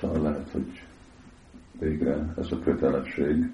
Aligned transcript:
Szóval 0.00 0.22
lehet, 0.22 0.50
hogy 0.50 0.82
végre 1.78 2.34
ez 2.38 2.52
a 2.52 2.58
kötelesség 2.58 3.50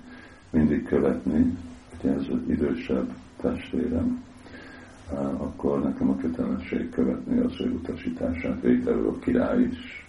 mindig 0.51 0.85
követni, 0.85 1.57
hogy 2.01 2.11
ez 2.11 2.27
az 2.29 2.39
idősebb 2.49 3.15
testvérem, 3.41 4.25
akkor 5.37 5.83
nekem 5.83 6.11
a 6.11 6.17
kötelesség 6.17 6.91
követni 6.91 7.39
az 7.39 7.61
ő 7.61 7.71
utasítását, 7.71 8.61
végre 8.61 8.91
ő 8.91 9.09
a 9.09 9.19
király 9.19 9.63
is. 9.63 10.07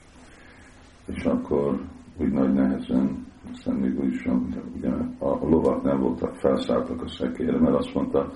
És 1.06 1.24
akkor 1.24 1.82
úgy 2.18 2.32
nagy 2.32 2.54
nehezen, 2.54 3.26
aztán 3.54 3.76
még 3.76 4.00
úgy 4.00 4.14
is, 4.14 4.28
ugye 4.76 4.90
a 5.18 5.48
lovak 5.48 5.84
nem 5.84 6.00
voltak, 6.00 6.36
felszálltak 6.36 7.02
a 7.02 7.08
szekére, 7.08 7.60
mert 7.60 7.76
azt 7.76 7.94
mondta 7.94 8.32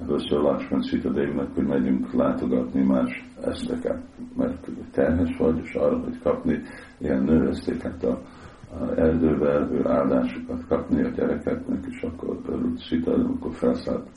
először 0.00 0.40
Lakshman 0.40 0.82
Sita 0.82 1.12
hogy 1.54 1.66
megyünk 1.66 2.12
látogatni 2.12 2.82
más 2.82 3.24
eszteket, 3.44 4.02
mert 4.36 4.68
terhes 4.90 5.36
vagy, 5.36 5.60
és 5.64 5.74
arra, 5.74 5.98
hogy 5.98 6.18
kapni 6.22 6.62
ilyen 6.98 7.22
nőesztéket 7.22 8.04
a, 8.04 8.20
erdővel, 8.96 9.70
ő 9.72 9.86
áldásokat 9.86 10.66
kapni 10.68 11.02
a 11.02 11.08
gyerekeknek, 11.08 11.84
és 11.88 12.02
akkor 12.02 12.40
örült 12.46 12.80
Sita, 12.80 13.12
amikor 13.12 13.52
felszállt 13.54 14.08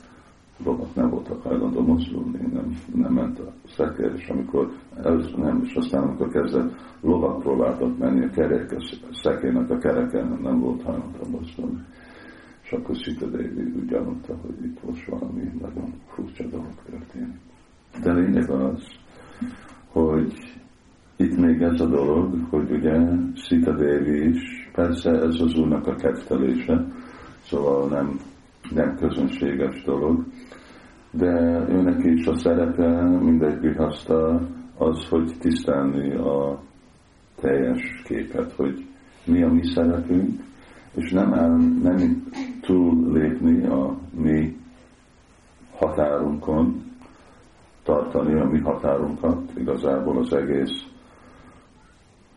lovak 0.64 0.94
nem 0.94 1.10
voltak 1.10 1.42
hajlandó 1.42 1.80
mozdulni, 1.80 2.38
nem, 2.52 2.76
nem 2.94 3.12
ment 3.12 3.38
a 3.38 3.52
szekér, 3.76 4.12
és 4.16 4.28
amikor 4.28 4.72
először 5.02 5.38
nem, 5.38 5.62
és 5.64 5.74
aztán 5.74 6.02
amikor 6.02 6.28
kezdett 6.28 6.74
lovak 7.00 7.40
próbáltak 7.40 7.98
menni 7.98 8.24
a 8.24 8.30
kerek, 8.30 8.72
a 8.72 9.14
szekérnek 9.22 9.70
a 9.70 9.78
kereken 9.78 10.38
nem 10.42 10.60
volt 10.60 10.82
hajlandó 10.82 11.18
mozdulni. 11.30 11.84
És 12.72 12.78
akkor 12.78 12.96
Sita 12.96 13.26
Devi 13.26 13.72
úgy 13.76 13.86
gyanulta, 13.86 14.36
hogy 14.42 14.64
itt 14.64 14.84
most 14.84 15.04
valami 15.04 15.42
nagyon 15.60 15.92
furcsa 16.06 16.44
dolog 16.48 16.74
történik. 16.90 17.36
De 18.02 18.12
lényeg 18.12 18.50
az, 18.50 18.82
hogy 19.86 20.32
itt 21.16 21.36
még 21.36 21.60
ez 21.62 21.80
a 21.80 21.86
dolog, 21.86 22.34
hogy 22.50 22.70
ugye 22.70 22.98
Sita 23.34 23.76
Devi 23.76 24.28
is, 24.28 24.70
persze 24.72 25.10
ez 25.10 25.40
az 25.40 25.54
úrnak 25.54 25.86
a 25.86 25.94
kettelése, 25.94 26.86
szóval 27.42 27.88
nem, 27.88 28.18
nem 28.70 28.96
közönséges 28.96 29.82
dolog, 29.84 30.24
de 31.10 31.66
őnek 31.68 32.04
is 32.04 32.26
a 32.26 32.36
szerepe, 32.36 33.02
mindegy 33.02 33.58
grihaszta, 33.58 34.48
az, 34.76 35.08
hogy 35.08 35.32
tisztelni 35.38 36.14
a 36.14 36.62
teljes 37.40 38.02
képet, 38.04 38.52
hogy 38.52 38.86
mi 39.24 39.42
a 39.42 39.52
mi 39.52 39.66
szerepünk, 39.66 40.40
és 40.94 41.10
nem, 41.10 41.32
el, 41.32 41.56
nem 41.82 42.24
túl 42.62 43.12
lépni 43.12 43.66
a 43.66 43.98
mi 44.10 44.56
határunkon, 45.76 46.82
tartani 47.82 48.40
a 48.40 48.44
mi 48.44 48.58
határunkat, 48.58 49.52
igazából 49.56 50.18
az 50.18 50.32
egész 50.32 50.86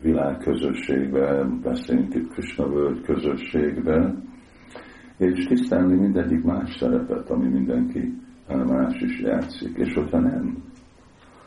világ 0.01 0.37
közösségbe, 0.37 1.43
beszélünk 1.63 2.15
itt 2.15 2.31
Krishna 2.31 2.69
völgy 2.69 3.01
közösségbe, 3.01 4.15
és 5.17 5.45
tisztelni 5.45 5.95
mindegyik 5.95 6.43
más 6.43 6.75
szerepet, 6.77 7.29
ami 7.29 7.47
mindenki 7.47 8.21
más 8.47 9.01
is 9.01 9.19
játszik, 9.19 9.77
és 9.77 9.93
hogyha 9.93 10.19
nem, 10.19 10.63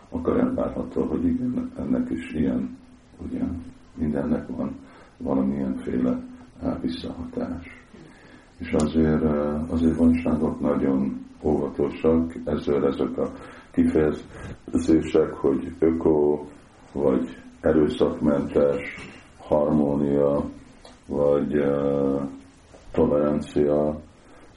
akkor 0.08 0.38
elvárható, 0.40 1.02
hogy 1.02 1.24
igen, 1.24 1.72
ennek 1.78 2.10
is 2.10 2.32
ilyen, 2.32 2.76
ugye, 3.26 3.42
mindennek 3.94 4.48
van 4.48 4.76
valamilyenféle 5.16 6.20
visszahatás. 6.80 7.77
És 8.58 8.72
azért, 8.72 9.22
azért 9.70 9.96
vanságok 9.96 10.60
nagyon 10.60 11.26
óvatosak, 11.42 12.34
ezzel 12.44 12.86
ezek 12.86 13.18
a 13.18 13.32
kifejezések, 13.70 15.32
hogy 15.32 15.72
öko, 15.78 16.44
vagy 16.92 17.36
erőszakmentes, 17.60 18.94
harmónia, 19.38 20.44
vagy 21.06 21.56
uh, 21.56 22.22
tolerancia, 22.92 24.00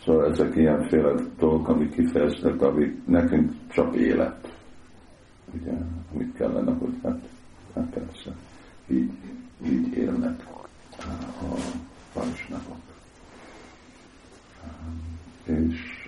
Szóval 0.05 0.31
ezek 0.31 0.55
ilyenféle 0.55 1.13
dolgok, 1.38 1.67
amik 1.67 1.94
kifejeznek, 1.94 2.62
amik 2.62 3.06
nekünk 3.06 3.51
csak 3.68 3.95
élet. 3.95 4.57
Ugye, 5.53 5.72
amit 6.13 6.33
kellene, 6.33 6.73
hogy 6.73 6.94
hát, 7.03 7.19
hát 7.75 7.89
persze, 7.89 8.35
így, 8.88 9.12
így 9.66 9.94
élnek 9.97 10.47
a 10.50 11.56
pajsnapok. 12.13 12.91
És 15.51 16.01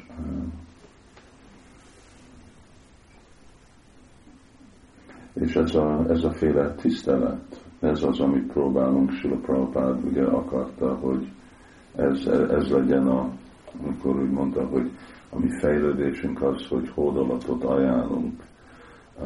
és 5.34 5.56
ez 5.56 5.76
a, 5.76 6.06
ez 6.09 6.24
a 6.24 6.31
féle 6.31 6.74
tisztelet, 6.74 7.64
ez 7.80 8.04
az, 8.04 8.20
amit 8.20 8.52
próbálunk, 8.52 9.12
Sila 9.12 9.36
Prabhupád 9.36 10.04
ugye 10.04 10.24
akarta, 10.24 10.96
hogy 10.96 11.31
ez, 11.96 12.26
ez 12.50 12.70
legyen 12.70 13.08
a, 13.08 13.30
amikor 13.84 14.22
úgy 14.22 14.30
mondta, 14.30 14.66
hogy 14.68 14.92
a 15.30 15.40
mi 15.40 15.50
fejlődésünk 15.60 16.42
az, 16.42 16.68
hogy 16.68 16.90
hódolatot 16.90 17.64
ajánlunk 17.64 18.44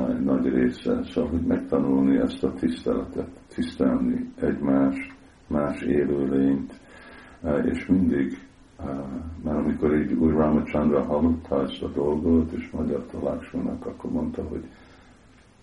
egy 0.09 0.23
nagy 0.23 0.45
része, 0.45 1.03
szóval, 1.03 1.29
hogy 1.29 1.41
megtanulni 1.41 2.17
ezt 2.17 2.44
a 2.44 2.53
tiszteletet, 2.53 3.29
tisztelni 3.47 4.31
egymás, 4.39 5.16
más 5.47 5.81
élőlényt, 5.81 6.73
és 7.63 7.85
mindig, 7.85 8.47
mert 9.43 9.57
amikor 9.57 9.95
így 9.95 10.13
új 10.13 10.31
Ramachandra 10.31 11.03
hallotta 11.03 11.63
ezt 11.63 11.81
a 11.81 11.88
dolgot, 11.88 12.51
és 12.51 12.69
magyar 12.69 13.05
találkozónak, 13.11 13.85
akkor 13.85 14.11
mondta, 14.11 14.43
hogy 14.43 14.63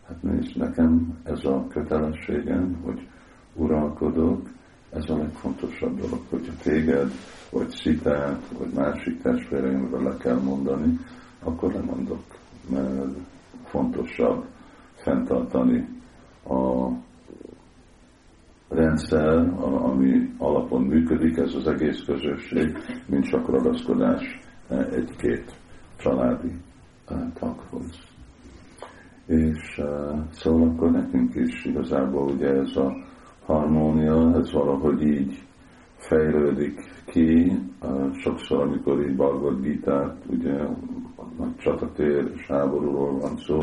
hát 0.07 0.23
nézd, 0.23 0.57
nekem 0.57 1.19
ez 1.23 1.45
a 1.45 1.67
kötelességem, 1.69 2.77
hogy 2.85 3.07
uralkodok, 3.55 4.49
ez 4.91 5.11
a 5.11 5.17
legfontosabb 5.17 6.01
dolog, 6.01 6.21
hogyha 6.31 6.53
téged, 6.63 7.11
vagy 7.51 7.71
szitát, 7.71 8.43
vagy 8.59 8.73
másik 8.75 9.23
testvéreimre 9.23 10.03
le 10.03 10.17
kell 10.17 10.39
mondani, 10.39 10.99
akkor 11.43 11.73
lemondok, 11.73 12.25
mert 12.71 13.17
fontosabb 13.65 14.45
fenntartani 14.95 15.89
a 16.49 16.89
rendszer, 18.69 19.39
ami 19.61 20.33
alapon 20.39 20.83
működik, 20.83 21.37
ez 21.37 21.55
az 21.55 21.67
egész 21.67 22.03
közösség, 22.07 22.77
mint 23.07 23.25
csak 23.25 23.49
ragaszkodás 23.49 24.39
egy-két 24.91 25.53
családi 25.97 26.53
taghoz. 27.39 27.99
És 29.27 29.81
szóval 30.31 30.69
akkor 30.69 30.91
nekünk 30.91 31.35
is 31.35 31.65
igazából 31.65 32.31
ugye 32.31 32.49
ez 32.49 32.77
a 32.77 32.97
harmónia, 33.45 34.39
ez 34.39 34.53
valahogy 34.53 35.03
így 35.03 35.43
fejlődik 35.97 36.81
ki, 37.05 37.53
sokszor, 38.13 38.63
amikor 38.63 39.03
így 39.03 39.17
Bhagavad 39.17 39.61
gita 39.61 40.17
ugye 40.27 40.67
nagy 41.39 41.57
csatatér 41.57 42.31
és 42.35 42.47
háborúról 42.47 43.19
van 43.19 43.37
szó, 43.37 43.59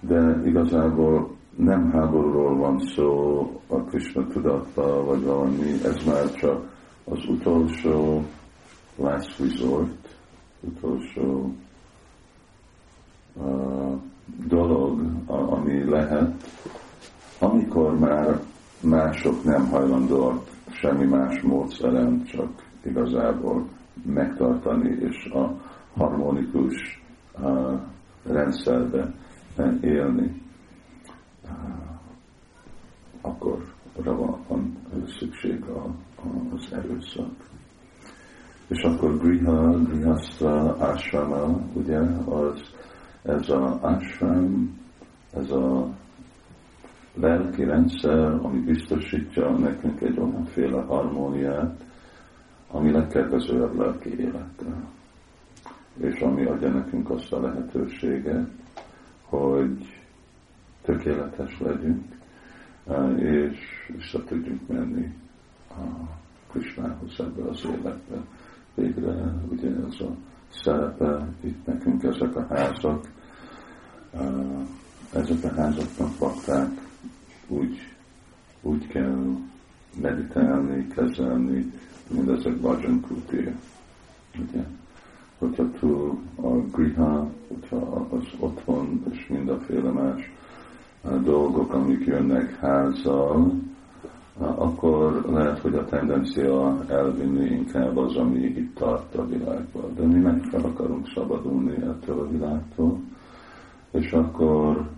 de 0.00 0.42
igazából 0.44 1.36
nem 1.58 1.90
háborúról 1.90 2.56
van 2.56 2.78
szó 2.78 3.40
a 3.66 3.76
Krishna 3.76 4.26
tudattal, 4.26 5.04
vagy 5.04 5.24
valami, 5.24 5.72
ez 5.84 6.04
már 6.06 6.34
csak 6.34 6.76
az 7.04 7.28
utolsó 7.28 8.24
last 8.96 9.38
resort, 9.38 10.16
utolsó 10.60 11.52
uh, 13.34 14.00
dolog, 14.46 15.00
ami 15.26 15.84
lehet, 15.84 16.42
amikor 17.38 17.98
már 17.98 18.40
mások 18.80 19.44
nem 19.44 19.66
hajlandóak 19.66 20.46
semmi 20.70 21.04
más 21.04 21.40
módszeren, 21.40 22.24
csak 22.24 22.48
igazából 22.84 23.68
megtartani 24.04 24.96
és 25.00 25.24
a 25.24 25.60
harmonikus 25.96 27.02
uh, 27.38 27.80
rendszerbe 28.22 29.14
élni, 29.80 30.42
uh, 31.44 31.50
akkor 33.20 33.64
arra 33.98 34.16
van, 34.16 34.44
van 34.48 34.76
szükség 35.40 35.64
a, 35.64 35.84
a, 36.16 36.54
az 36.54 36.72
erőszak. 36.72 37.30
És 38.68 38.82
akkor 38.82 39.18
griha, 39.18 39.78
grihaszta, 39.78 40.76
ashrama, 40.76 41.60
ugye, 41.72 41.98
az, 42.24 42.60
ez 43.22 43.48
a 43.48 43.78
ashram, 43.80 44.78
ez 45.32 45.50
a 45.50 45.88
lelki 47.14 47.64
rendszer, 47.64 48.32
ami 48.42 48.58
biztosítja 48.58 49.50
nekünk 49.50 50.00
egy 50.00 50.18
olyanféle 50.18 50.82
harmóniát, 50.82 51.84
ami 52.70 52.90
legkedvezőbb 52.90 53.76
lelki 53.76 54.20
életre. 54.20 54.84
És 55.96 56.20
ami 56.20 56.44
adja 56.44 56.68
nekünk 56.68 57.10
azt 57.10 57.32
a 57.32 57.40
lehetőséget, 57.40 58.48
hogy 59.22 60.02
tökéletes 60.82 61.60
legyünk, 61.60 62.04
és 63.16 63.58
vissza 63.96 64.24
tudjunk 64.24 64.68
menni 64.68 65.14
a 65.78 66.08
Krisnához 66.50 67.14
ebbe 67.18 67.48
az 67.48 67.64
életbe. 67.64 68.24
Végre 68.74 69.34
ugye 69.48 69.68
ez 69.68 70.00
a 70.00 70.16
szerepe, 70.50 71.28
itt 71.40 71.66
nekünk 71.66 72.02
ezek 72.02 72.36
a 72.36 72.46
házak, 72.48 73.08
ezek 75.12 75.44
a 75.44 75.54
házaknak 75.54 76.10
bakták, 76.18 76.70
úgy, 77.48 77.78
úgy 78.62 78.86
kell 78.86 79.36
meditálni, 80.00 80.86
kezelni, 80.86 81.72
mint 82.08 82.28
ezek 82.28 82.56
Bhajan 82.56 83.00
Kuti. 83.00 83.54
Ugye? 84.38 84.64
Hogyha 85.38 85.70
túl 85.70 86.18
a 86.34 86.48
griha, 86.48 87.30
hogyha 87.48 88.06
az 88.10 88.24
otthon 88.38 89.04
és 89.10 89.26
mindenféle 89.26 89.90
más 89.90 90.30
dolgok, 91.22 91.72
amik 91.72 92.04
jönnek 92.04 92.56
házzal, 92.56 93.52
akkor 94.38 95.24
lehet, 95.30 95.58
hogy 95.58 95.74
a 95.74 95.84
tendencia 95.84 96.84
elvinni 96.88 97.44
inkább 97.50 97.96
az, 97.96 98.16
ami 98.16 98.38
itt 98.38 98.74
tart 98.74 99.14
a 99.14 99.26
világban. 99.26 99.94
De 99.94 100.02
mi 100.02 100.18
meg 100.18 100.42
fel 100.50 100.60
akarunk 100.64 101.08
szabadulni 101.14 101.72
ettől 101.72 102.18
a 102.20 102.28
világtól, 102.28 103.00
és 103.90 104.12
akkor, 104.12 104.88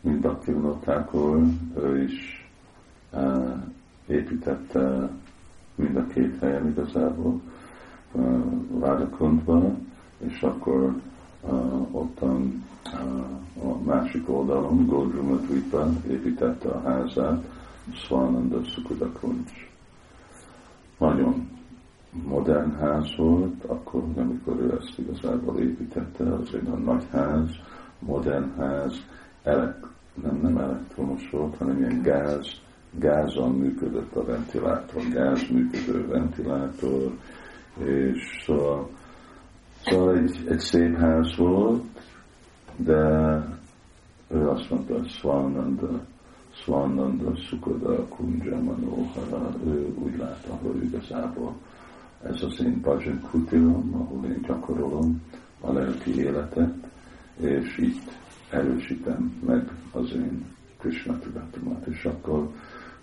mint 0.00 0.20
Bhaktivinoda 0.20 1.08
ő 1.76 2.02
is 2.02 2.48
uh, 3.12 3.52
építette 4.06 5.10
mind 5.74 5.96
a 5.96 6.06
két 6.06 6.38
helyen 6.40 6.68
igazából, 6.68 7.40
uh, 8.12 8.42
Vádakundban, 8.70 9.86
és 10.18 10.42
akkor 10.42 10.94
uh, 11.40 11.94
ottan 11.94 12.64
uh, 12.84 13.70
a 13.70 13.82
másik 13.84 14.28
oldalon, 14.28 14.86
Godrumadvipa 14.86 15.88
építette 16.08 16.68
a 16.68 16.80
házát, 16.80 17.44
Swananda 17.94 18.64
Sukudakuncs. 18.64 19.52
Nagyon 20.98 21.48
modern 22.10 22.72
ház 22.76 23.16
volt, 23.16 23.64
akkor, 23.64 24.02
amikor 24.16 24.60
ő 24.60 24.76
ezt 24.80 24.98
igazából 24.98 25.58
építette, 25.58 26.34
az 26.34 26.54
egy 26.54 26.84
nagy 26.84 27.04
ház, 27.10 27.50
modern 27.98 28.54
ház, 28.56 28.94
elek, 29.42 29.86
nem, 30.22 30.38
nem 30.42 30.56
elektromos 30.56 31.30
volt, 31.30 31.56
hanem 31.56 31.78
ilyen 31.78 32.02
gáz, 32.02 32.46
gázon 32.90 33.54
működött 33.54 34.16
a 34.16 34.24
ventilátor, 34.24 35.02
gáz 35.12 35.48
működő 35.50 36.06
ventilátor, 36.06 37.12
és 37.84 38.42
szóval, 38.46 38.90
szóval 39.84 40.16
egy, 40.16 40.46
egy 40.48 40.58
szép 40.58 40.96
ház 40.96 41.36
volt, 41.36 41.84
de 42.76 43.02
ő 44.28 44.48
azt 44.48 44.70
mondta, 44.70 44.94
hogy 44.94 45.08
Swananda, 45.08 46.00
Swananda 46.62 47.36
Sukoda 47.36 48.08
Kunja 48.08 48.60
Manohara, 48.60 49.50
ő 49.66 49.94
úgy 49.94 50.16
látta, 50.16 50.54
hogy 50.62 50.82
igazából 50.82 51.54
ez 52.22 52.42
az 52.42 52.60
én 52.64 52.80
Bhajan 52.80 53.20
Kutilom, 53.30 53.94
ahol 53.94 54.24
én 54.24 54.42
gyakorolom 54.46 55.22
a 55.60 55.72
lelki 55.72 56.18
életet, 56.18 56.74
és 57.40 57.78
itt 57.78 58.10
erősítem 58.50 59.40
meg 59.46 59.70
az 59.92 60.12
én 60.12 60.44
Krishna 60.78 61.18
tudatomat. 61.18 61.86
És 61.86 62.04
akkor 62.04 62.50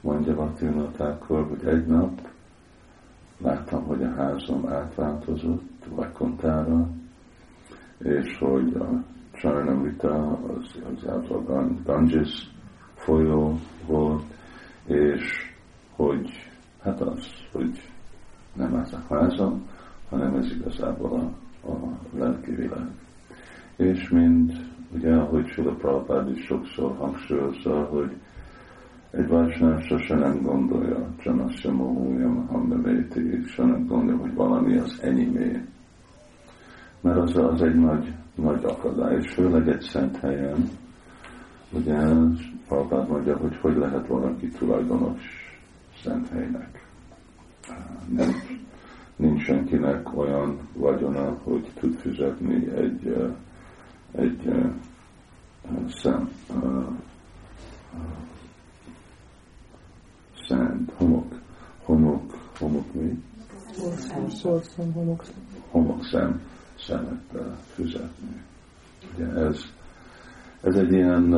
mondja 0.01 0.33
Bhaktivinoda 0.33 1.17
hogy 1.27 1.65
egy 1.65 1.85
nap 1.85 2.27
láttam, 3.37 3.83
hogy 3.83 4.03
a 4.03 4.13
házam 4.13 4.67
átváltozott 4.67 5.85
Vakontára, 5.89 6.89
és 7.97 8.37
hogy 8.39 8.73
a 8.73 9.03
Charnamrita 9.31 10.31
az, 10.31 10.75
az, 10.93 11.03
az 11.03 11.29
a 11.29 11.43
Ganges 11.83 12.54
folyó 13.05 13.59
volt, 13.87 14.23
és 14.85 15.53
hogy 15.95 16.29
hát 16.81 17.01
az, 17.01 17.27
hogy 17.51 17.89
nem 18.53 18.75
ez 18.75 18.93
a 18.93 19.13
házam, 19.15 19.67
hanem 20.09 20.35
ez 20.35 20.51
igazából 20.51 21.33
a, 21.61 21.69
a 21.71 21.97
lelki 22.17 22.51
világ. 22.55 22.87
És 23.75 24.09
mint 24.09 24.53
ugye, 24.93 25.15
ahogy 25.15 25.47
Sula 25.47 25.75
Prabhupád 25.75 26.29
is 26.29 26.45
sokszor 26.45 26.95
hangsúlyozza, 26.97 27.83
hogy 27.83 28.11
egy 29.11 29.27
Vajsnál 29.27 29.79
sose 29.79 30.15
nem 30.15 30.41
gondolja, 30.41 31.07
Janasya 31.23 31.71
Mohújam 31.71 32.47
Hambevéti, 32.47 33.41
se 33.45 33.63
nem 33.65 33.85
gondolja, 33.85 34.21
hogy 34.21 34.33
valami 34.33 34.77
az 34.77 34.99
enyémé. 35.01 35.61
Mert 37.01 37.17
az, 37.17 37.37
az 37.37 37.61
egy 37.61 37.75
nagy, 37.75 38.13
nagy 38.35 38.63
akadály, 38.63 39.15
és 39.15 39.33
főleg 39.33 39.67
egy 39.67 39.81
szent 39.81 40.17
helyen, 40.17 40.69
ugye 41.75 41.97
Prabhupád 42.67 43.09
mondja, 43.09 43.37
hogy 43.37 43.57
hogy 43.57 43.75
lehet 43.77 44.07
valaki 44.07 44.47
tulajdonos 44.47 45.21
szent 46.03 46.29
helynek. 46.29 46.87
Nem, 48.09 48.29
nincs 49.15 49.43
senkinek 49.43 50.17
olyan 50.17 50.59
vagyona, 50.73 51.37
hogy 51.43 51.71
tud 51.79 51.93
fizetni 51.93 52.71
egy, 52.75 53.33
egy 54.11 54.51
szem, 55.87 56.29
szent, 60.47 60.91
homok, 60.97 61.39
homok, 61.83 62.33
homok 62.59 62.93
mi? 62.93 63.23
Homok 65.71 66.03
szem, 66.05 66.41
szemet 66.77 67.37
fizetni. 67.73 68.43
Ugye 69.13 69.25
ez, 69.25 69.59
ez 70.65 70.75
egy 70.75 70.91
ilyen 70.91 71.29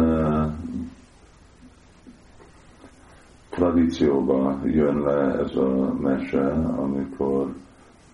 tradícióba 3.50 4.60
jön 4.66 5.02
le 5.02 5.40
ez 5.40 5.56
a 5.56 5.94
mese, 6.02 6.52
amikor 6.54 7.54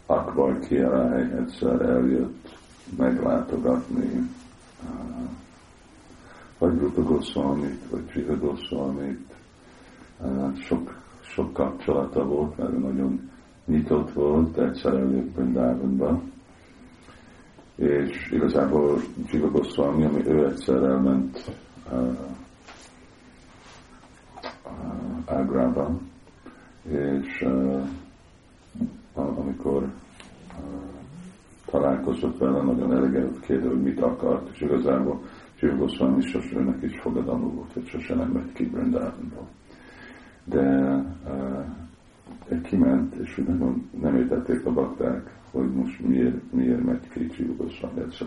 Akbar 0.05 0.59
Király 0.59 1.31
egyszer 1.31 1.81
eljött 1.81 2.57
meglátogatni 2.97 4.29
vagy 6.57 6.79
Rupa 6.79 7.03
Goswamit, 7.03 7.89
vagy 7.89 8.07
Csiga 8.07 8.37
Goswamit. 8.37 9.33
Sok, 10.65 11.01
sok 11.21 11.53
kapcsolata 11.53 12.25
volt, 12.25 12.57
mert 12.57 12.79
nagyon 12.79 13.29
nyitott 13.65 14.13
volt, 14.13 14.57
egyszer 14.57 14.93
eljött 14.93 15.31
Brindávonba. 15.31 16.21
És 17.75 18.31
igazából 18.31 19.01
Csiga 19.27 19.51
Goswami, 19.51 20.03
ami 20.03 20.27
ő 20.27 20.45
egyszer 20.45 20.83
elment 20.83 21.51
uh, 21.91 22.17
és 26.89 27.41
uh, 27.41 27.87
amikor 29.13 29.91
találkozott 31.65 32.37
vele, 32.37 32.61
nagyon 32.61 32.93
elegedett 32.93 33.39
kérdő, 33.39 33.67
hogy 33.67 33.81
mit 33.81 34.01
akart, 34.01 34.49
és 34.53 34.61
igazából 34.61 35.21
Siva 35.55 35.75
Goswami 35.75 36.21
sose, 36.21 36.57
őnek 36.57 36.81
is 36.81 36.99
fogadalmú 36.99 37.51
volt, 37.53 37.73
hogy 37.73 37.85
sose 37.85 38.15
nem 38.15 38.29
megy 38.29 38.51
ki 38.53 38.65
Brindávonból. 38.65 39.47
De 40.43 40.95
kiment, 42.63 43.15
és 43.15 43.41
nem, 43.47 43.89
nem 44.01 44.15
értették 44.15 44.65
a 44.65 44.71
bakták, 44.73 45.33
hogy 45.51 45.73
most 45.73 45.99
miért, 45.99 46.51
miért 46.51 46.83
megy 46.83 47.09
ki 47.09 47.55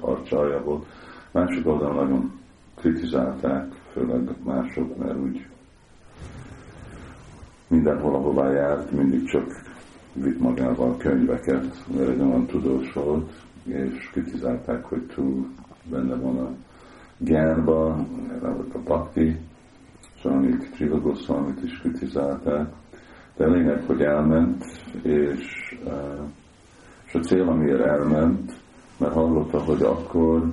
arcsalja 0.00 0.62
volt. 0.62 0.86
Mások 1.30 1.66
oldalon 1.66 1.94
nagyon 1.94 2.32
kritizálták, 2.74 3.72
főleg 3.92 4.28
mások, 4.44 4.96
mert 4.96 5.18
úgy 5.18 5.46
mindenhol, 7.68 8.14
ahová 8.14 8.50
járt, 8.50 8.90
mindig 8.90 9.24
csak 9.24 9.46
vitt 10.12 10.40
magával 10.40 10.96
könyveket, 10.96 11.84
mert 11.96 12.08
egy 12.08 12.20
olyan 12.20 12.46
tudós 12.46 12.92
volt, 12.92 13.32
és 13.64 14.10
kritizálták, 14.12 14.84
hogy 14.84 15.02
túl 15.02 15.46
benne 15.90 16.14
van 16.14 16.38
a 16.38 16.50
gyárba, 17.18 18.06
volt 18.40 18.74
a 18.74 18.78
pakti, 18.78 19.36
Svanik 20.18 20.74
Csiva 20.76 21.00
Goszvalmit 21.00 21.62
is 21.62 21.78
kritizálták, 21.78 22.72
de 23.36 23.46
lényeg, 23.46 23.82
hogy 23.86 24.00
elment, 24.00 24.64
és, 25.02 25.76
és 27.06 27.14
a 27.14 27.18
cél, 27.18 27.48
amiért 27.48 27.84
elment, 27.84 28.52
mert 28.96 29.12
hallotta, 29.12 29.58
hogy 29.58 29.82
akkor, 29.82 30.52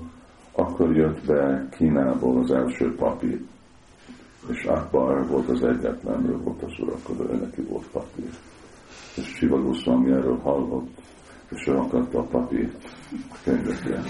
akkor 0.51 0.95
jött 0.95 1.25
be 1.25 1.67
Kínából 1.71 2.39
az 2.41 2.51
első 2.51 2.95
papír, 2.95 3.41
és 4.49 4.63
Akbar 4.63 5.27
volt 5.27 5.49
az 5.49 5.63
egyetlen, 5.63 6.29
ő 6.29 6.37
volt 6.37 6.63
az 6.63 6.79
uralkodó, 6.79 7.23
ő 7.33 7.35
neki 7.35 7.61
volt 7.61 7.87
papír. 7.91 8.29
És 9.15 9.25
Siva 9.25 9.61
Goszvalmi 9.61 10.11
erről 10.11 10.37
hallott, 10.37 11.01
és 11.49 11.67
ő 11.67 11.77
akarta 11.77 12.19
a 12.19 12.23
papírt 12.23 12.95
könyvekre. 13.43 14.01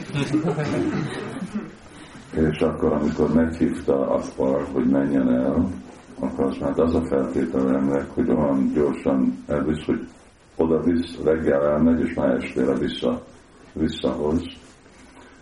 és 2.50 2.60
akkor, 2.60 2.94
amikor 2.94 3.34
meghívta 3.34 4.10
Akbar, 4.10 4.68
hogy 4.72 4.86
menjen 4.86 5.34
el, 5.34 5.68
akkor 6.24 6.46
azt 6.46 6.60
mondta, 6.60 6.84
az 6.84 6.96
a 6.96 7.06
feltétel 7.06 7.76
ennek, 7.76 8.10
hogy 8.10 8.30
olyan 8.30 8.72
gyorsan 8.74 9.44
elvisz, 9.48 9.86
hogy 9.86 10.08
oda 10.56 10.82
visz, 10.82 11.18
reggel 11.24 11.68
elmegy, 11.68 12.00
és 12.00 12.14
már 12.14 12.30
estére 12.30 12.74
vissza, 12.74 13.24
visszahoz, 13.74 14.42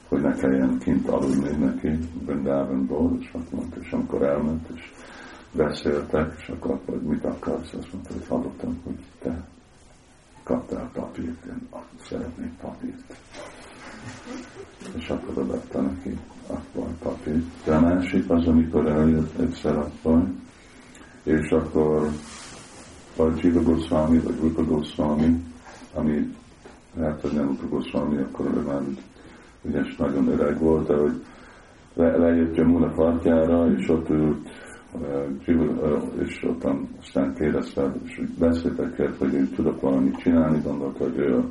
hogy 0.08 0.22
ne 0.22 0.36
kelljen 0.36 0.78
kint 0.80 1.08
aludni 1.08 1.66
neki 1.66 1.90
Brindávonból, 2.26 3.18
és 3.20 3.30
akkor 3.34 3.60
mondta, 3.60 3.80
és 3.80 3.92
amikor 3.92 4.24
elment, 4.24 4.68
és 4.76 4.92
beszéltek, 5.52 6.34
és 6.38 6.48
akkor, 6.48 6.80
hogy 6.86 7.02
mit 7.02 7.26
akarsz, 7.26 7.74
azt 7.74 7.94
mondta, 7.94 8.14
hogy 8.14 8.28
hallottam, 8.28 8.82
hogy 8.84 9.00
te 9.20 9.44
kaptál 10.44 10.90
papírt, 10.94 11.46
én 11.46 11.68
szeretnék 12.02 12.52
papírt. 12.62 13.16
És 14.96 15.10
akkor 15.10 15.44
odaadta 15.44 15.82
neki 15.82 16.18
akkor 16.48 16.88
papírt. 17.00 17.46
De 17.66 17.76
a 17.76 17.80
másik 17.80 18.30
az, 18.30 18.48
amikor 18.48 18.88
eljött 18.88 19.40
egyszer 19.40 19.78
akkor, 19.78 20.24
és 21.24 21.50
akkor 21.50 22.10
vagy 23.16 23.44
Jiva 23.44 23.62
Goswami, 23.62 24.18
vagy 24.20 24.40
Rupa 24.42 24.64
Goswami, 24.64 25.44
ami 25.94 26.36
hát, 27.00 27.22
hogy 27.22 27.32
nem 27.32 27.48
Rupa 27.48 27.68
Goswami, 27.68 28.18
akkor 28.18 28.46
ő 28.46 28.62
már 28.62 28.82
ügyes, 29.64 29.96
nagyon 29.96 30.28
öreg 30.28 30.60
volt, 30.60 30.88
de 30.88 30.96
hogy 30.96 31.24
le, 31.94 32.18
lejött 32.18 32.56
Jamuna 32.56 32.88
partjára, 32.88 33.72
és 33.72 33.90
ott 33.90 34.10
ült, 34.10 34.50
és 36.20 36.44
ott 36.44 36.66
aztán 37.02 37.34
kérdezte, 37.34 37.94
és 38.04 38.22
beszéltek, 38.40 39.18
hogy 39.18 39.34
ő 39.34 39.48
tudok 39.48 39.82
valamit 39.82 40.18
csinálni, 40.18 40.62
gondolta, 40.64 41.04
hogy 41.04 41.18
ő 41.18 41.38
a, 41.38 41.46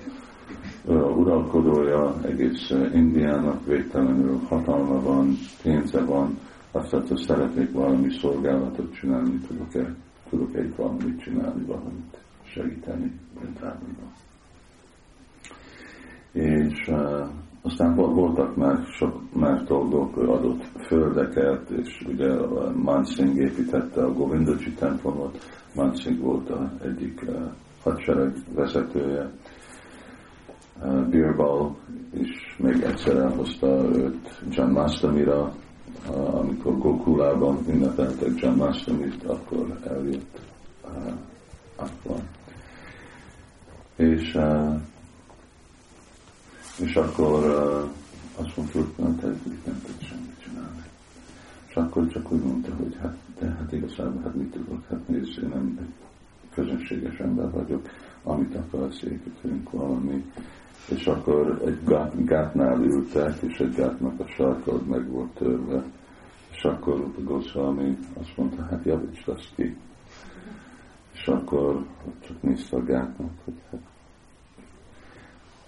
ő 0.89 1.05
a 1.05 1.09
uralkodója 1.09 2.15
egész 2.23 2.71
Indiának, 2.95 3.67
végtelenül 3.67 4.41
hatalma 4.49 5.01
van, 5.01 5.39
pénze 5.63 6.05
van, 6.05 6.39
azt 6.73 6.93
mondta, 6.93 7.17
szeretnék 7.17 7.73
valami 7.73 8.11
szolgálatot 8.11 8.95
csinálni, 8.95 9.39
tudok-e, 9.49 9.95
tudok-e 10.29 10.65
itt 10.65 10.77
valamit 10.77 11.23
csinálni, 11.23 11.65
valamit 11.65 12.19
segíteni 12.43 13.13
Brindában. 13.35 13.97
És 16.33 16.89
uh, 16.89 17.29
aztán 17.63 17.95
voltak 17.95 18.57
már 18.57 18.85
sok 18.85 19.35
más 19.35 19.63
dolgok, 19.63 20.17
adott 20.17 20.65
földeket, 20.87 21.71
és 21.71 22.05
ugye 22.07 22.35
Mansingh 22.75 23.41
építette 23.41 24.03
a 24.05 24.13
Govindacsi 24.13 24.73
templomot, 24.73 25.39
Mansingh 25.75 26.21
volt 26.21 26.51
a 26.51 26.73
egyik 26.83 27.23
uh, 27.27 27.53
hadsereg 27.83 28.35
vezetője, 28.55 29.31
uh, 30.83 31.09
Birbal 31.09 31.77
is 32.13 32.57
még 32.59 32.83
egyszer 32.83 33.17
elhozta 33.17 33.67
őt 33.95 34.43
John 34.51 34.71
Mastamira, 34.71 35.53
amikor 36.07 36.79
Gokulában 36.79 37.65
ünnepeltek 37.69 38.41
John 38.41 38.57
Mastamit, 38.57 39.25
akkor 39.25 39.79
eljött 39.87 40.41
uh, 40.85 41.13
akkor. 41.77 42.21
És 43.97 44.35
uh, 44.35 44.81
és 46.79 46.95
akkor 46.95 47.45
uh, 47.45 48.45
azt 48.45 48.57
mondta, 48.57 48.79
hogy 48.79 48.89
nem, 48.97 49.17
te 49.17 49.27
nem 49.65 49.83
tudsz 49.87 50.05
semmit 50.09 50.43
csinálni. 50.45 50.83
És 51.69 51.75
akkor 51.75 52.09
csak 52.09 52.33
úgy 52.33 52.43
mondta, 52.43 52.75
hogy 52.75 52.97
hát, 53.01 53.17
de 53.39 53.47
hát 53.47 53.73
igazából, 53.73 54.23
hát 54.23 54.35
mit 54.35 54.51
tudok, 54.51 54.85
hát 54.89 55.09
nézd, 55.09 55.43
én 55.43 55.49
nem 55.49 55.79
egy 55.81 55.95
közönséges 56.55 57.19
ember 57.19 57.51
vagyok, 57.51 57.89
amit 58.23 58.55
akarsz, 58.55 59.03
építünk 59.03 59.71
valami. 59.71 60.25
És 60.89 61.07
akkor 61.07 61.63
egy 61.65 61.85
gát, 61.85 62.25
gátnál 62.25 62.83
ültek, 62.83 63.35
és 63.41 63.59
egy 63.59 63.75
gátnak 63.75 64.21
a 64.21 64.27
sarkod 64.27 64.87
meg 64.87 65.11
volt 65.11 65.35
törve. 65.35 65.85
És 66.51 66.63
akkor 66.63 67.01
a 67.01 67.21
Goswami 67.23 67.99
azt 68.21 68.37
mondta, 68.37 68.63
hát 68.63 68.85
javítsd 68.85 69.29
azt 69.29 69.55
ki. 69.55 69.77
És 71.13 71.27
akkor 71.27 71.87
csak 72.21 72.43
nézte 72.43 72.77
a 72.77 72.83
gátnak, 72.83 73.31
hogy 73.45 73.55
hát 73.71 73.81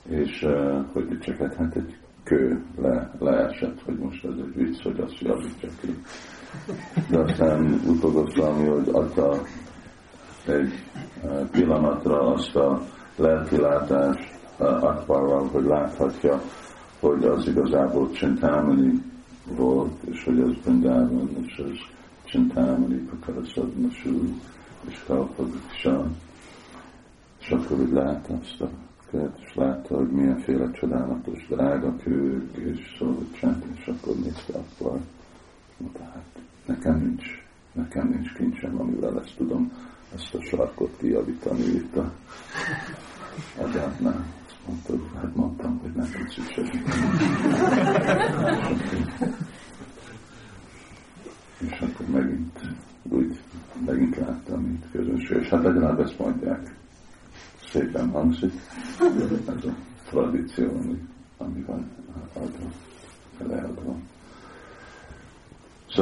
és 0.09 0.43
uh, 0.43 0.85
hogy 0.93 1.19
csak 1.19 1.37
hát, 1.37 1.55
hát 1.55 1.77
egy 1.77 1.97
kő 2.23 2.65
le, 2.77 3.11
leesett, 3.19 3.83
hogy 3.83 3.99
most 3.99 4.25
ez 4.25 4.35
egy 4.37 4.55
vicc, 4.55 4.83
hogy 4.83 5.01
azt 5.01 5.19
javítja 5.21 5.69
ki. 5.81 5.97
De 7.11 7.19
aztán 7.19 7.81
utolgoztam, 7.87 8.67
hogy 8.67 8.89
adta 8.93 9.43
egy 10.47 10.73
pillanatra 11.51 12.21
azt 12.21 12.57
a 12.57 12.83
lelkilátást 13.17 14.39
uh, 14.59 14.85
Akbarral, 14.85 15.49
hogy 15.49 15.65
láthatja, 15.65 16.43
hogy 17.01 17.25
az 17.25 17.47
igazából 17.47 18.11
Csintámani 18.11 19.03
volt, 19.47 20.03
és 20.03 20.25
hogy 20.25 20.41
az 20.41 20.55
Brindában, 20.65 21.31
és 21.47 21.63
az 21.65 21.79
Csintámani 22.25 22.97
Pakaraszadna 22.97 23.91
Sú, 23.91 24.41
és 24.89 25.03
Kalpaduksa, 25.07 26.07
és 27.41 27.51
akkor 27.51 27.81
úgy 27.81 27.93
lát 27.93 28.31
azt 28.41 28.61
a 28.61 28.69
követ, 29.11 29.39
és 29.41 29.55
látta, 29.55 29.97
hogy 29.97 30.11
milyenféle 30.11 30.71
csodálatos 30.71 31.47
drága 31.49 31.97
kők 31.97 32.57
és 32.57 32.97
szolgatság, 32.99 33.63
és 33.75 33.87
akkor 33.87 34.15
nézte 34.17 34.59
akkor, 34.59 35.01
mondta, 35.77 36.03
hát 36.03 36.39
nekem 36.67 36.99
nincs, 36.99 37.25
nekem 37.73 38.09
nincs 38.09 38.33
kincsem, 38.35 38.81
amivel 38.81 39.21
ezt 39.21 39.37
tudom, 39.37 39.73
ezt 40.15 40.35
a 40.35 40.43
sarkot 40.43 40.97
kijavítani 40.99 41.65
itt 41.65 41.97
a 41.97 42.13
agyátnál. 43.59 44.27
Mondta, 44.67 44.93
hát 45.15 45.35
mondtam, 45.35 45.79
hogy 45.79 45.93
nem 45.93 46.11
tudsz 46.11 46.37
is 46.37 46.57
és 51.71 51.81
akkor 51.81 52.07
megint 52.07 52.61
úgy 53.03 53.41
megint 53.87 54.17
láttam, 54.17 54.61
mint 54.63 54.85
közönség, 54.93 55.37
és 55.41 55.49
hát 55.49 55.63
legalább 55.63 56.01
ezt 56.01 56.19
mondják. 56.19 56.75
Szépen 57.71 58.11
hangzik, 58.11 58.53
ez 59.47 59.65
a 59.65 59.75
tradíció, 60.05 60.69
ami, 60.69 61.09
ami 61.39 61.61
van 61.61 61.91
adva, 62.33 62.71
leadva. 63.39 63.97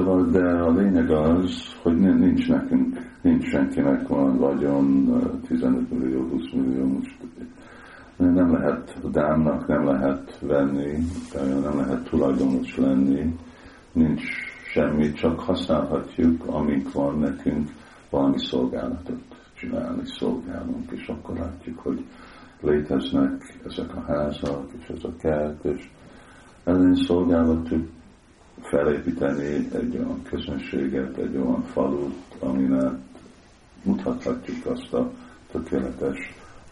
Szóval, 0.00 0.26
de 0.30 0.44
a 0.44 0.70
lényeg 0.70 1.10
az, 1.10 1.74
hogy 1.82 1.98
nincs 1.98 2.48
nekünk, 2.48 2.96
nincs 3.20 3.44
senkinek 3.48 4.08
van 4.08 4.38
vagyon 4.38 5.12
15 5.46 5.90
millió, 5.90 6.28
20 6.28 6.42
millió, 6.52 6.86
most 6.86 7.16
nem 8.16 8.52
lehet 8.52 9.10
dámnak, 9.10 9.66
nem 9.66 9.84
lehet 9.84 10.38
venni, 10.40 10.98
nem 11.62 11.76
lehet 11.76 12.08
tulajdonos 12.08 12.76
lenni, 12.76 13.36
nincs 13.92 14.22
semmi, 14.72 15.12
csak 15.12 15.40
használhatjuk, 15.40 16.46
amik 16.46 16.92
van 16.92 17.18
nekünk, 17.18 17.70
valami 18.10 18.38
szolgálatot 18.38 19.22
csinálni, 19.54 20.02
szolgálunk, 20.04 20.90
és 20.90 21.06
akkor 21.06 21.36
látjuk, 21.36 21.78
hogy 21.78 22.04
léteznek 22.60 23.58
ezek 23.66 23.96
a 23.96 24.04
házak, 24.06 24.70
és 24.80 24.88
ez 24.88 25.04
a 25.04 25.16
kert, 25.18 25.64
és 25.64 25.88
ellen 26.64 26.94
szolgálatuk 26.94 27.88
felépíteni 28.62 29.68
egy 29.72 29.96
olyan 29.96 30.22
közönséget, 30.22 31.16
egy 31.16 31.36
olyan 31.36 31.62
falut, 31.62 32.14
aminek 32.38 32.92
mutathatjuk 33.84 34.66
azt 34.66 34.92
a 34.92 35.10
tökéletes 35.50 36.18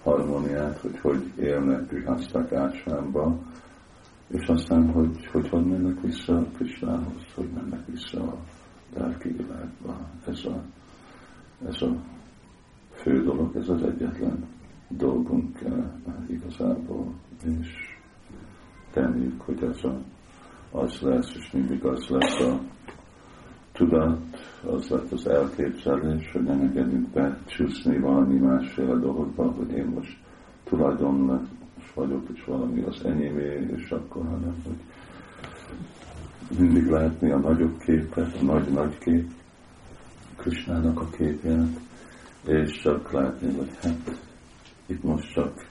harmóniát, 0.03 0.79
hogy 0.79 0.99
hogy 0.99 1.33
élnek 1.39 1.89
Grihasztak 1.89 2.53
ásványba, 2.53 3.39
és 4.29 4.47
aztán, 4.47 4.91
hogy, 4.93 5.27
hogy 5.27 5.49
hogy 5.49 5.65
mennek 5.65 6.01
vissza 6.01 6.47
Krisnához, 6.57 7.23
hogy 7.35 7.49
mennek 7.55 7.87
vissza 7.87 8.23
a 8.23 8.39
lelki 8.97 9.29
világba. 9.29 10.09
Ez 10.27 10.45
a, 10.45 10.63
ez 11.67 11.83
a 11.83 12.03
fő 12.93 13.23
dolog, 13.23 13.57
ez 13.57 13.69
az 13.69 13.83
egyetlen 13.83 14.47
dolgunk 14.89 15.59
uh, 15.63 15.85
igazából, 16.27 17.13
és 17.45 17.69
reméljük, 18.93 19.41
hogy 19.41 19.63
az, 19.63 19.85
a, 19.85 20.01
az 20.71 21.01
lesz, 21.01 21.35
és 21.35 21.51
mindig 21.53 21.85
az 21.85 22.07
lesz 22.09 22.41
a 22.41 22.61
tudat, 23.73 24.19
az 24.65 24.89
lett 24.89 25.13
az 25.13 25.27
elképzelés, 25.27 26.33
hogy 26.33 26.43
nem 26.43 26.61
engedünk 26.61 27.09
becsúszni 27.09 27.99
valami 27.99 28.39
másféle 28.39 28.99
dologba, 28.99 29.51
hogy 29.51 29.71
én 29.71 29.87
most 29.87 30.17
tulajdonos 30.65 31.49
vagyok, 31.95 32.29
és 32.35 32.45
valami 32.45 32.83
az 32.83 33.05
enyémé, 33.05 33.67
és 33.77 33.91
akkor, 33.91 34.25
hanem, 34.25 34.63
hogy 34.65 34.79
mindig 36.59 36.87
látni 36.87 37.31
a 37.31 37.39
nagyobb 37.39 37.79
képet, 37.79 38.37
a 38.41 38.45
nagy-nagy 38.45 38.99
kép, 38.99 39.31
Krisnának 40.37 41.01
a 41.01 41.09
képját, 41.09 41.81
és 42.47 42.81
csak 42.81 43.13
látni, 43.13 43.55
hogy 43.57 43.71
hát 43.83 44.21
itt 44.87 45.03
most 45.03 45.33
csak 45.33 45.67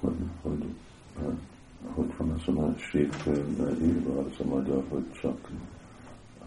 hogy, 0.00 0.16
hogy, 0.42 0.64
hogy 1.86 2.16
van 2.16 2.30
az 2.30 2.48
a 2.48 2.74
sétkönyvben 2.76 3.82
írva, 3.82 4.18
az 4.18 4.40
a 4.40 4.44
magyar, 4.44 4.84
hogy 4.88 5.12
csak, 5.12 5.50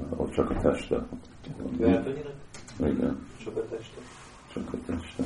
hogy 0.09 0.29
csak 0.29 0.49
a 0.49 0.61
teste. 0.61 1.07
Igen. 2.79 3.17
Csak 3.43 3.57
a 3.57 3.67
teste. 3.69 3.99
Csak 4.53 4.73
a 4.73 4.77
teste. 4.85 5.23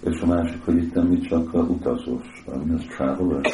És 0.00 0.20
a 0.20 0.26
másik, 0.26 0.64
hogy 0.64 0.76
itt 0.76 0.94
mi 0.94 1.20
csak 1.20 1.54
a 1.54 1.58
utazós, 1.58 2.44
ami 2.46 2.74
az 2.74 2.84
traveler. 2.84 3.52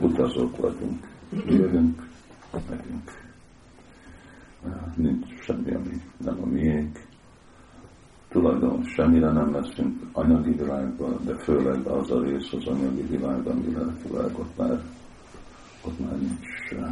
Utazók 0.00 0.56
vagyunk. 0.56 1.08
Jövünk, 1.46 2.08
megyünk. 2.68 3.10
Nincs 4.96 5.42
semmi, 5.42 5.74
ami 5.74 6.02
nem 6.18 6.42
a 6.42 6.46
miénk 6.46 7.08
tulajdon 8.30 8.84
semmire 8.84 9.32
nem 9.32 9.54
leszünk 9.54 10.02
anyagi 10.12 10.52
világban, 10.52 11.20
de 11.24 11.34
főleg 11.34 11.86
az 11.86 12.10
a 12.10 12.22
rész 12.22 12.52
az 12.52 12.66
anyagi 12.66 13.02
világ, 13.02 13.46
ami 13.46 13.72
lelkileg 13.72 14.38
ott 14.38 14.56
már, 14.56 14.82
ott 15.84 15.98
már 16.00 16.18
nincs, 16.18 16.86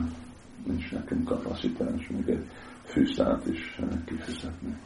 nincs 0.66 0.92
nekünk 0.92 1.24
kapacitás, 1.24 2.08
még 2.08 2.28
egy 2.28 2.44
fűszát 2.84 3.46
is 3.46 3.80
kifizetni. 4.04 4.76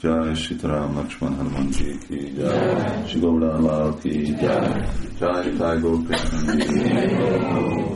Jai 0.00 0.34
Sitaram 0.34 0.94
Lakshman 0.94 1.34
Hanuman 1.34 1.68
Ji 1.72 1.98
ki 2.08 2.32
Jai 2.36 3.06
Shigola 3.06 3.60
Lal 3.60 3.98
ki 3.98 4.36
Jai 4.40 4.84
Jai 5.18 5.50
Thai 5.56 5.80
Gopi 5.80 6.14